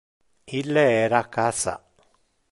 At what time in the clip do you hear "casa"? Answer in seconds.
1.37-1.75